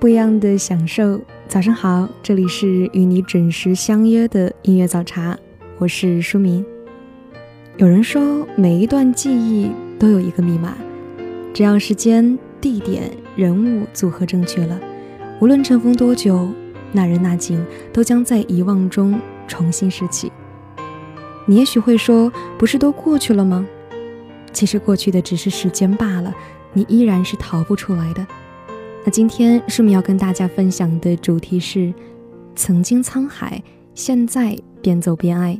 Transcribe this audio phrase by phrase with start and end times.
[0.00, 1.20] 不一样的享受。
[1.46, 5.36] 早上好，这里是与你准时相约的音乐早茶，
[5.76, 6.64] 我是舒明。
[7.76, 10.74] 有人说，每一段记忆都有一个密码，
[11.52, 14.80] 只要时间、地点、人物组合正确了，
[15.38, 16.48] 无论尘封多久，
[16.92, 20.32] 那人那景都将在遗忘中重新拾起。
[21.44, 23.66] 你也许会说，不是都过去了吗？
[24.50, 26.34] 其实过去的只是时间罢了，
[26.72, 28.26] 你依然是逃不出来的。
[29.02, 31.92] 那今天舒米要跟大家分享的主题是：
[32.54, 33.62] 曾经沧海，
[33.94, 35.58] 现在边走边爱。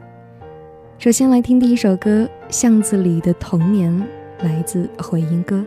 [0.99, 3.91] 首先来听第一首歌《巷子里的童年》，
[4.45, 5.65] 来自回音哥。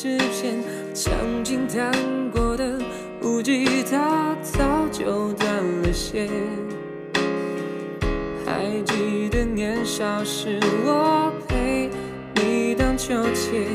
[0.00, 0.62] 的纸片，
[0.94, 1.92] 曾经弹
[2.30, 2.78] 过的
[3.20, 5.48] 木吉他早就断
[5.82, 6.28] 了线。
[8.46, 11.90] 还记得年少时，我陪
[12.36, 13.66] 你荡秋千，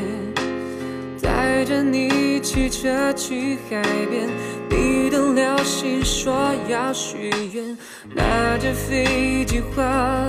[1.22, 4.28] 带着你骑车去海边。
[4.68, 6.34] 你的流星说
[6.68, 7.78] 要许愿，
[8.14, 9.82] 拿着飞机画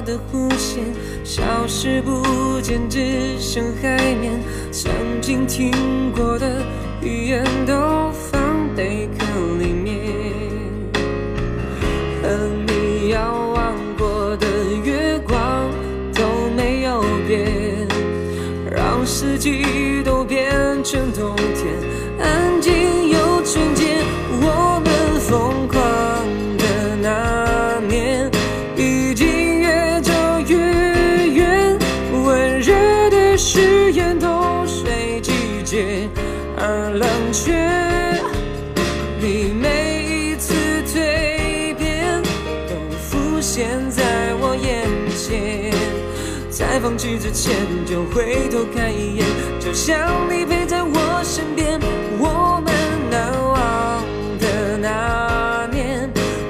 [0.05, 0.83] 的弧线，
[1.27, 4.41] 消失不见，只剩海面。
[4.71, 4.89] 曾
[5.21, 5.69] 经听
[6.15, 6.63] 过的
[7.01, 8.06] 语言都
[47.37, 47.55] 前，
[47.85, 49.25] 就回头看一眼，
[49.59, 51.79] 就像你陪在我身边。
[52.17, 52.73] 我们
[53.11, 54.03] 难忘
[54.39, 54.75] 的。
[54.81, 56.09] 那年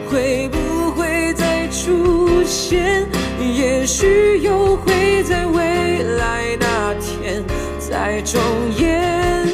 [0.10, 3.06] 会不会再出现？
[3.38, 7.44] 也许又会在未来那天
[7.78, 8.40] 再重
[8.78, 9.46] 演。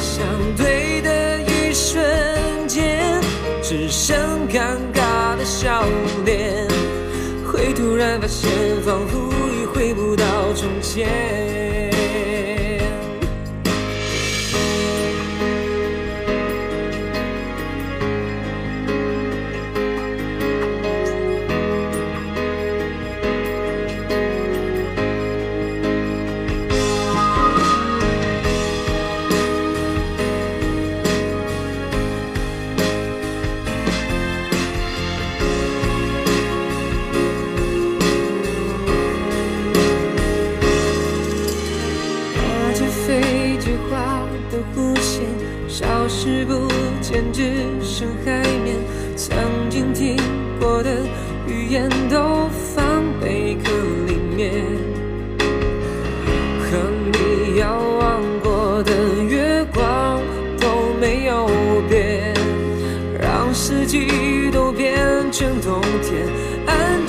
[0.00, 0.22] 相
[0.54, 3.18] 对的一瞬间，
[3.62, 5.86] 只剩尴尬的笑
[6.26, 6.68] 脸。
[7.50, 8.50] 会突然发现，
[8.84, 9.31] 仿佛
[10.94, 11.41] 从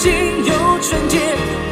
[0.03, 0.11] 心
[0.43, 1.17] 有纯洁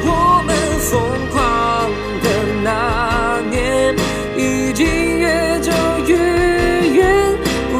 [0.06, 1.92] 我们疯狂
[2.24, 2.30] 的
[2.63, 3.94] 那年
[4.38, 4.88] 已经
[5.19, 5.69] 越走
[6.07, 7.38] 越远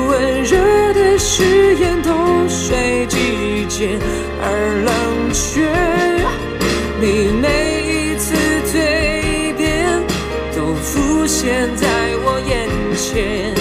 [0.10, 3.98] 温热的誓言都随季节
[4.42, 5.72] 而冷却
[7.00, 9.88] 你每一次蜕变
[10.54, 11.88] 都浮现在
[12.26, 12.68] 我眼
[12.98, 13.56] 前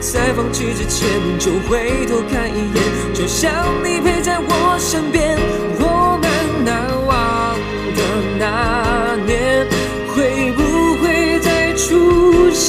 [0.00, 3.50] 在放弃之前就回头看一眼就像
[3.82, 5.36] 你陪在我身边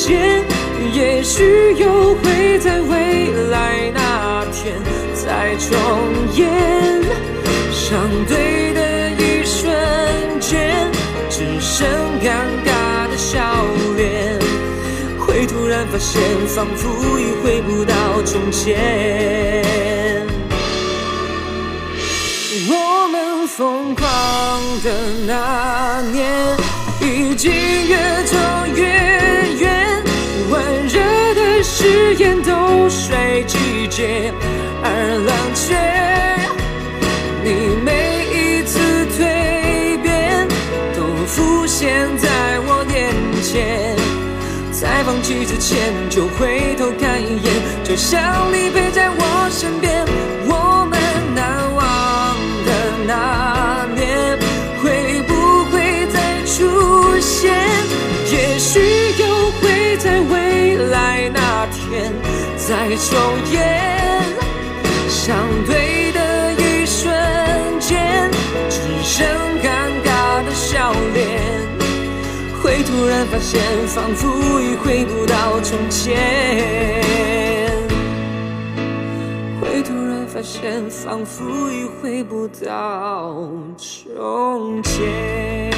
[0.06, 0.44] 现？
[0.92, 4.76] 也许又会在未来那天
[5.14, 5.70] 再重
[6.36, 6.42] 演。
[7.72, 9.72] 相对的一瞬
[10.42, 10.92] 间，
[11.30, 11.88] 只剩
[12.22, 12.28] 尴
[12.66, 13.66] 尬的笑
[13.96, 14.38] 脸。
[15.18, 17.96] 会突然发现，仿佛已回不到
[18.26, 20.26] 从前。
[22.68, 24.06] 我们疯狂
[24.84, 24.92] 的
[25.26, 26.58] 那年，
[27.00, 27.52] 已经
[27.88, 27.96] 越
[28.26, 28.38] 走
[28.76, 28.84] 越，
[31.84, 34.32] 誓言都随季节
[34.82, 34.88] 而
[35.20, 35.76] 冷却。
[37.44, 40.48] 你每一次蜕变，
[40.96, 42.30] 都浮现在
[42.66, 43.14] 我眼
[43.44, 43.98] 前。
[44.72, 47.54] 在放弃之前，就回头看一眼，
[47.84, 50.03] 就像你陪在我身边。
[62.84, 63.18] 再重
[63.50, 63.64] 演。
[65.08, 67.14] 相对的一瞬
[67.80, 68.30] 间，
[68.70, 69.26] 只剩
[69.62, 69.70] 尴
[70.04, 71.40] 尬的笑脸。
[72.62, 77.02] 会突然发现，仿佛已回不到从前。
[79.62, 83.48] 会突然发现，仿佛已回不到
[83.78, 85.72] 从前。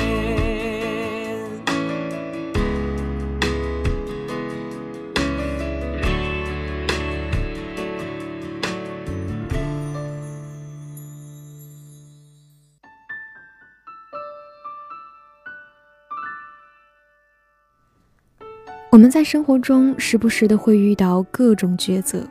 [18.95, 22.25] 我们在生活中时不时的会遇到各种抉择，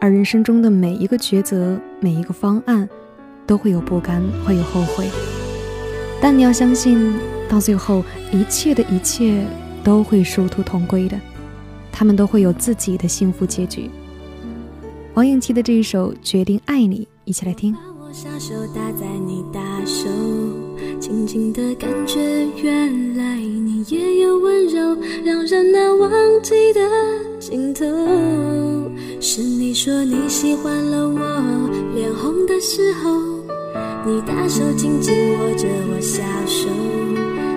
[0.00, 2.88] 而人生中的每一个抉择、每一个方案，
[3.46, 5.06] 都会有不甘，会有后悔。
[6.18, 7.12] 但你要相信，
[7.46, 8.02] 到最后，
[8.32, 9.44] 一切的一切
[9.84, 11.20] 都会殊途同归的，
[11.92, 13.90] 他们都会有自己的幸福结局。
[15.12, 17.76] 王颖琪的这一首《决定爱你》，一起来听。
[18.10, 20.08] 下手搭在你大手，
[20.98, 23.36] 轻轻的感觉，原来
[23.88, 26.10] 也有温柔，让人难忘
[26.42, 26.80] 记的
[27.38, 27.84] 镜头。
[29.20, 33.10] 是你说你喜欢了我脸红的时候，
[34.06, 36.68] 你大手紧紧握着我小手，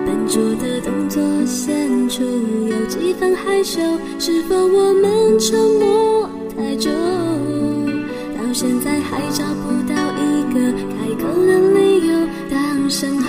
[0.06, 3.80] 笨拙的动作显出有几分害羞，
[4.18, 6.90] 是否我们沉默太久，
[8.36, 10.72] 到现在还找不到一个。
[10.96, 13.28] 开口的理由，当身后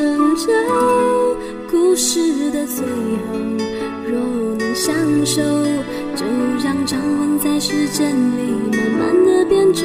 [0.00, 0.46] 已成就，
[1.70, 3.38] 故事的最后
[4.06, 4.18] 若
[4.56, 4.94] 能相
[5.26, 5.42] 守，
[6.16, 6.24] 就
[6.64, 8.40] 让掌纹在时间里
[8.72, 9.84] 慢慢的变皱。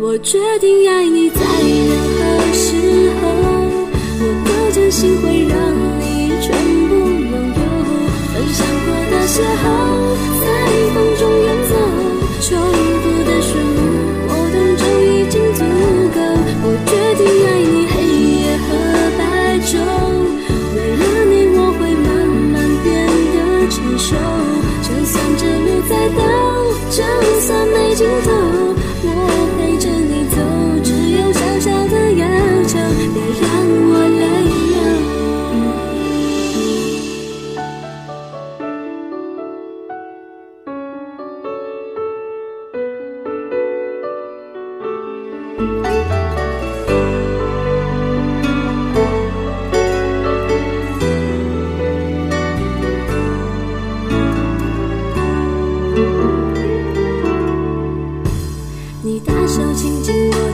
[0.00, 2.20] 我决定爱你，在任何
[2.54, 3.22] 时候，
[4.20, 5.54] 我的真心会让
[6.00, 6.48] 你全
[6.88, 7.60] 部拥有。
[8.32, 9.93] 分享过的邂逅。
[25.88, 26.18] 再等
[26.90, 27.02] 就
[27.40, 28.73] 算没尽头。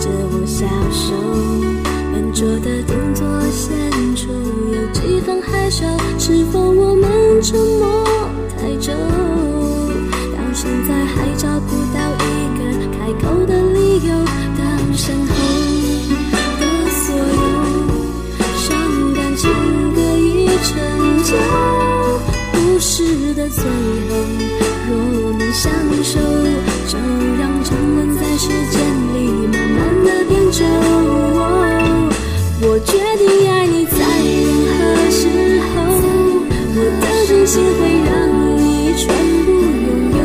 [0.01, 1.15] 着我小手
[2.11, 2.83] 笨拙的
[37.51, 38.15] 心会让
[38.59, 39.11] 你全
[39.45, 40.23] 部拥有，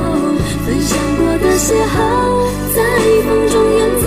[0.64, 1.44] 分享过的。
[1.58, 1.98] 邂逅，
[2.76, 2.78] 在
[3.26, 4.06] 风中远走，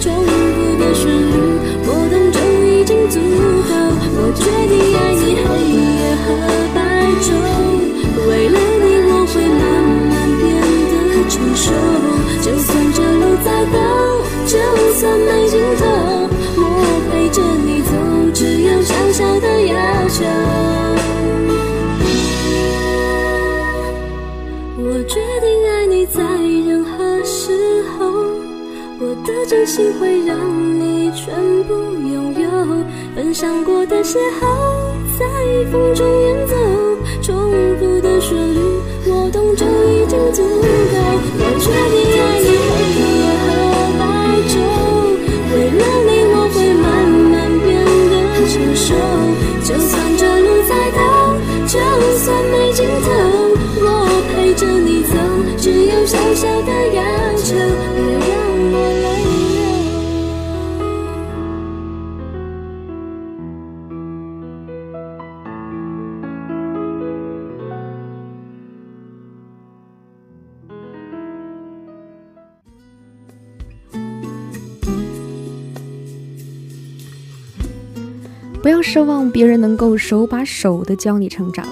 [0.00, 0.32] 重复
[0.80, 1.36] 的旋律，
[1.84, 3.20] 我懂就已经足
[3.68, 3.70] 够。
[4.16, 6.26] 我决定爱你黑夜和
[6.72, 6.80] 白
[7.20, 7.28] 昼，
[8.26, 9.62] 为了你我会慢
[10.08, 10.48] 慢变
[10.88, 10.96] 得
[11.28, 11.68] 成熟。
[12.40, 13.76] 就算这路再陡，
[14.46, 14.56] 就
[14.94, 15.84] 算没尽头，
[16.56, 16.64] 我
[17.10, 17.36] 陪着
[17.66, 17.92] 你走，
[18.32, 20.24] 只有小小的要求。
[29.48, 30.36] 真心会让
[30.78, 32.50] 你全部拥有。
[33.16, 34.44] 分享过的邂逅，
[35.18, 35.24] 在
[35.72, 36.54] 风中远走，
[37.22, 37.34] 重
[37.78, 38.60] 复的旋律，
[39.06, 40.96] 我懂就已经足够。
[41.40, 43.48] 我决定爱你黑夜和
[43.96, 44.04] 白
[44.52, 44.54] 昼，
[45.54, 47.66] 为了你我会慢慢变
[48.12, 48.14] 得
[48.52, 48.84] 成熟。
[49.64, 51.00] 就算这路再陡，
[51.66, 51.72] 就
[52.18, 53.08] 算没尽头。
[53.80, 53.82] 我
[54.28, 55.16] 陪着你走，
[55.56, 56.46] 只有小小
[78.68, 81.66] 不要奢望别人能够手把手的教你成长，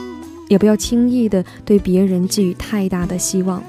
[0.49, 3.63] 也不要轻易的对别人寄予太大的希望，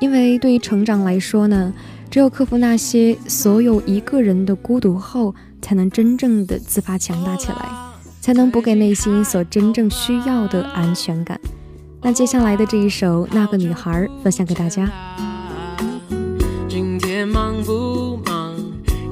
[0.00, 1.70] 因为对于成长来说呢，
[2.10, 7.68] 只有克服那些所有一个人的孤独后，才能真正的自发强大起来，
[8.22, 11.38] 才能补给内心所真正需要的安全感。
[12.00, 14.90] 那接下来的这一首《那个女孩》分享给大家。
[16.70, 18.54] 今天忙不忙？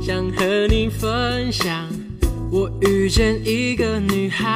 [0.00, 1.86] 想和你分享，
[2.80, 4.46] 遇见一个女孩。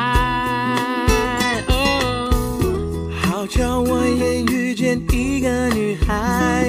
[1.68, 6.66] 哦，好巧，我也遇见一个女孩，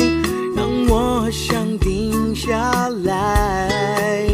[0.55, 4.29] 让我想停下来。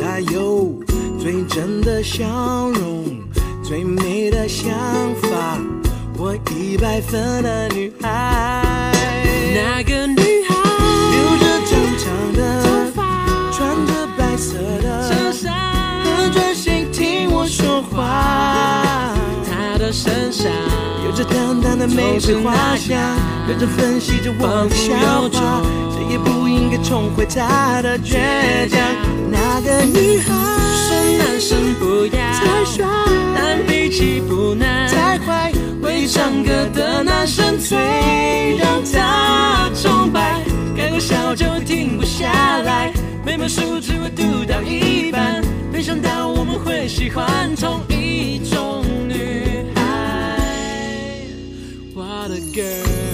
[0.00, 0.74] 她有
[1.18, 2.24] 最真的笑
[2.70, 3.04] 容，
[3.62, 4.72] 最美的想
[5.22, 5.58] 法，
[6.16, 8.92] 我一百分的女孩。
[9.54, 10.06] 那个
[19.92, 20.50] 身上。
[21.04, 22.98] 有着淡淡的玫瑰花香，
[23.46, 24.94] 认真分析着我的笑
[25.28, 28.80] 话，谁也不应该重回她的倔强。
[29.30, 30.32] 那个女孩
[30.86, 32.86] 说男生不要太帅
[33.34, 37.76] 但脾气不能，太坏，会唱歌的男生最
[38.56, 40.40] 让她崇拜，
[40.76, 42.30] 开口笑就停不下
[42.64, 42.92] 来，
[43.24, 48.81] 每本书只会读到一半，没想到我们会喜欢同一种
[52.22, 53.11] not a girl.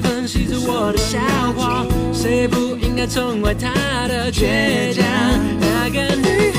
[0.00, 1.18] 分析着我的笑
[1.56, 3.70] 话，谁不应该宠坏她
[4.08, 5.04] 的倔强？
[5.60, 6.58] 那个女孩，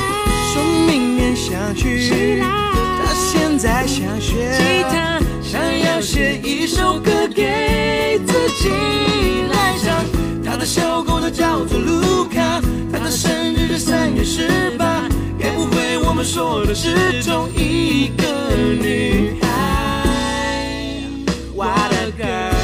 [0.53, 8.69] 说明年想去，他现在想学吉他想要写一首歌给自己
[9.51, 10.05] 来唱。
[10.43, 12.61] 他的小狗就叫做卢卡，
[12.91, 15.07] 他的生日是三月十八，
[15.39, 19.47] 该不会我们说的是同一个女孩
[21.55, 22.54] ？What a girl!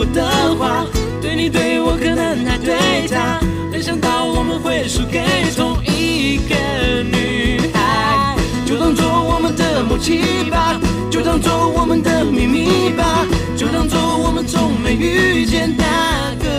[0.00, 0.86] 我的话，
[1.20, 3.38] 对你对我可能还对他，
[3.70, 5.22] 没想到我们会输给
[5.54, 6.54] 同一个
[7.02, 8.34] 女孩。
[8.64, 10.80] 就当做我们的默契吧，
[11.10, 16.49] 就当做我们的秘密吧，就当做我们从没遇见那个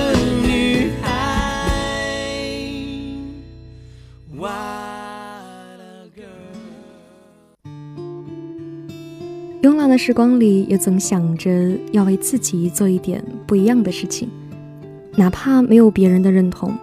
[9.62, 14.28] 慵懒的时光里，也总想着要为自己做一点不一样的事情，
[15.16, 16.76] 哪怕没有别人的认同，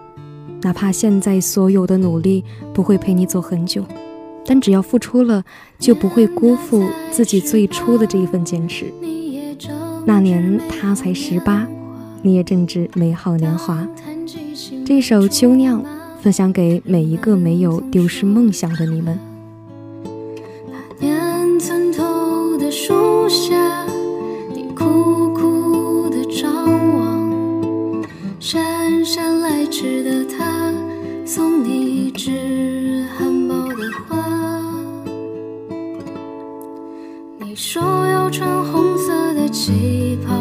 [0.61, 2.41] 哪怕现在所有的努力
[2.73, 3.83] 不会陪你走很久。
[4.45, 5.43] 但只要付出了，
[5.77, 8.85] 就不会辜负自己最初的这一份坚持。
[10.05, 11.67] 那年他才十八，
[12.21, 13.85] 你也正值美好年华。
[14.85, 15.83] 这首《秋酿》
[16.21, 19.19] 分享给每一个没有丢失梦想的你们。
[22.89, 23.85] 树下，
[24.51, 26.51] 你苦苦的张
[26.97, 28.03] 望，
[28.39, 30.73] 姗姗来迟的他
[31.23, 34.17] 送你一枝含苞的花。
[37.37, 40.33] 你说要穿红色的旗袍，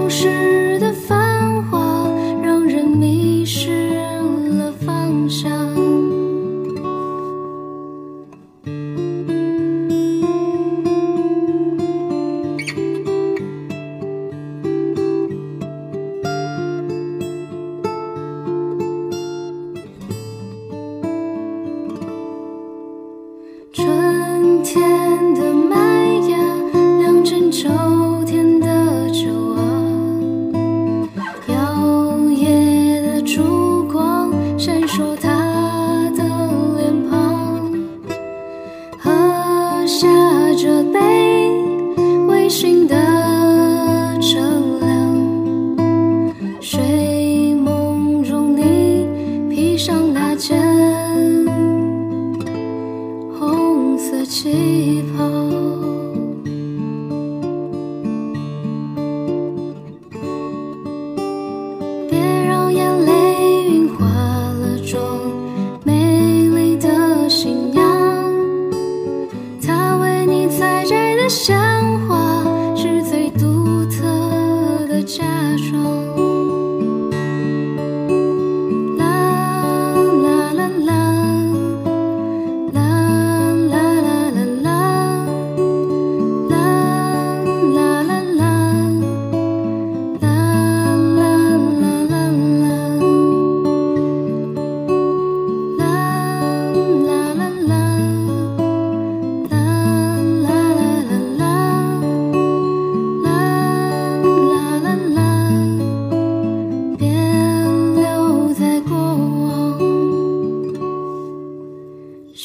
[0.00, 0.49] 华城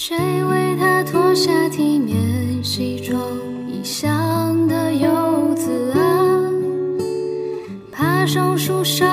[0.08, 3.20] 谁为他脱下体面西装，
[3.68, 6.00] 异乡的游子啊？
[7.92, 9.08] 爬上树梢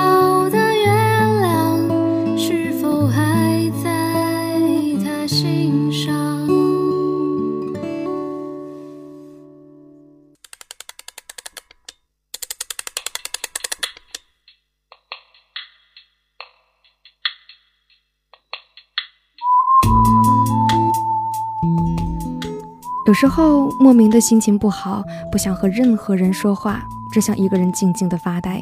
[23.23, 26.83] 时候莫名的心情不好，不想和任何人说话，
[27.13, 28.61] 只想一个人静静的发呆。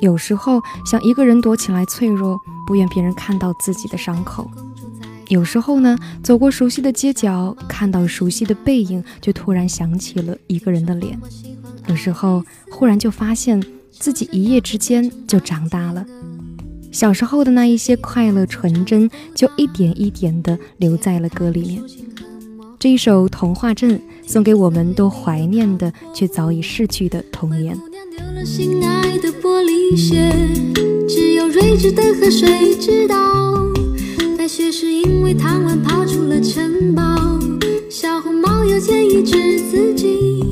[0.00, 4.50] 有时候想一个人躲起来脆弱，不愿别人看到自己的伤口。
[5.28, 11.20] 有时候呢，走过熟悉的街角，看到熟悉的背影，就突然想起了一个人的脸。
[11.86, 16.06] 有时候忽然就发现自己一夜之间就长大了，
[16.90, 21.82] 小时候的那一些快乐纯真，就一点一点的留在了歌里面。
[22.84, 27.74] 是一首《童话镇》送给我们都怀念的却早已逝去的童年。
[34.36, 37.40] 白雪是因为贪玩跑出了城堡，
[37.88, 40.43] 小红帽又建议治自己，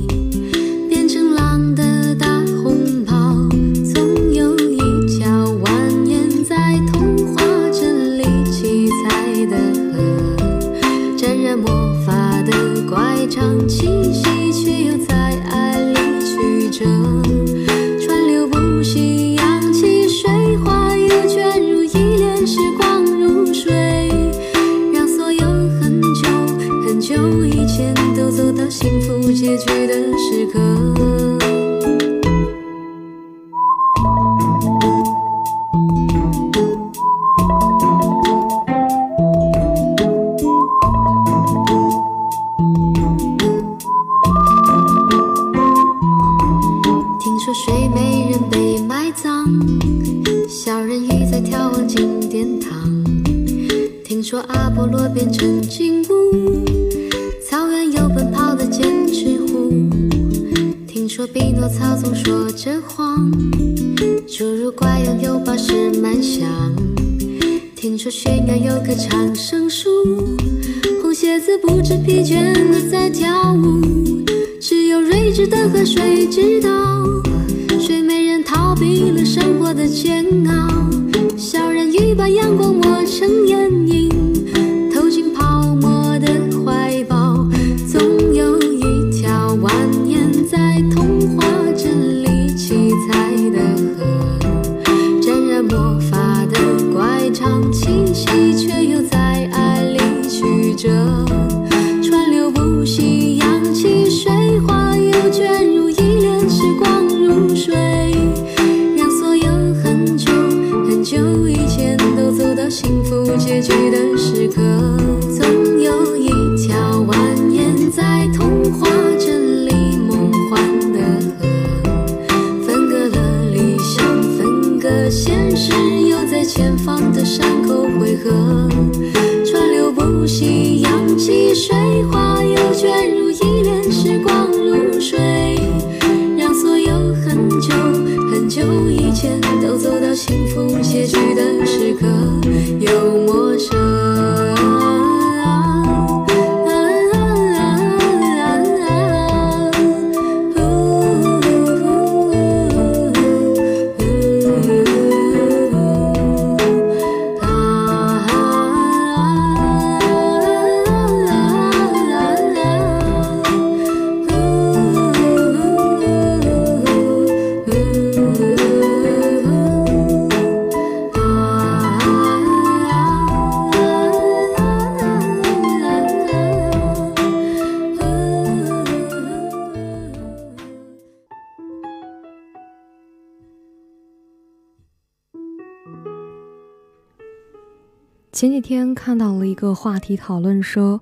[188.42, 191.00] 前几天看到了一个话题讨论说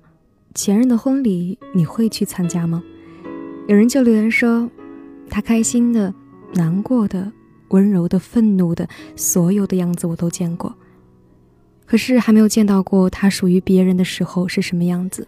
[0.53, 2.83] 前任的婚礼你会去参加吗？
[3.67, 4.69] 有人就留言说
[5.27, 6.13] 他开心的
[6.53, 7.31] 难过的
[7.69, 10.75] 温柔的愤怒的所有的样子我都见过。
[11.87, 15.27] 可是还没有见到过他属于别人的时候是什么样子。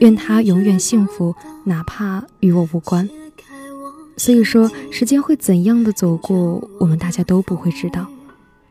[0.00, 3.08] 愿他永远幸福哪怕与我无关。
[4.16, 8.08] 所以说时间会怎样的走过我们大家都不会知道。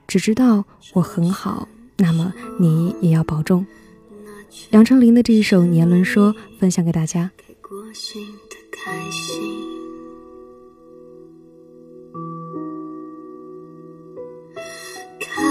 [0.06, 1.66] 只知道我很好
[2.00, 3.66] 那么你也要保重。
[4.72, 7.32] 杨丞琳的这一首《年轮说》分享给大家。
[15.20, 15.46] 看，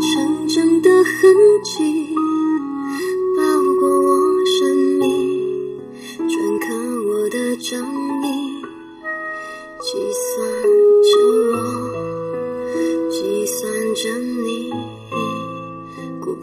[0.00, 2.23] 成长的痕迹。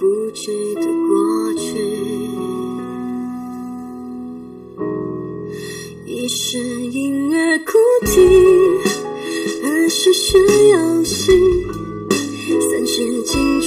[0.02, 1.78] 不值得过去。
[6.08, 8.20] 一是婴儿哭啼，
[9.64, 11.32] 二是是游戏，
[12.72, 13.61] 三是惊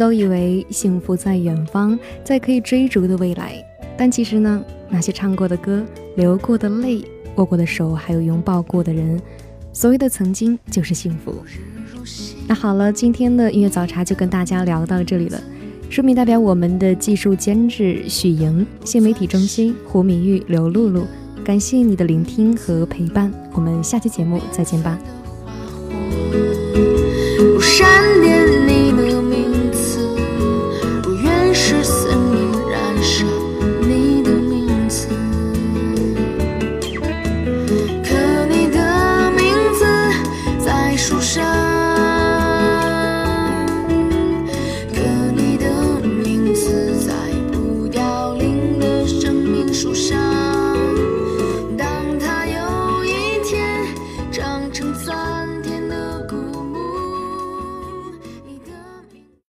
[0.00, 3.62] 都以为幸福在远方，在可以追逐的未来。
[3.98, 5.84] 但其实呢，那些唱过的歌、
[6.16, 7.04] 流过的泪、
[7.36, 9.20] 握过的手，还有拥抱过的人，
[9.74, 11.34] 所谓的曾经就是幸福。
[12.48, 15.38] 那好了，今天的音乐早茶就跟大家聊到这里了。
[15.90, 21.04] 书名代表我们的技术监制许莹，新媒体中心胡敏玉、刘露露，
[21.44, 23.30] 感谢你的聆听和陪伴。
[23.52, 24.98] 我们下期节目再见吧。
[27.60, 28.59] 闪电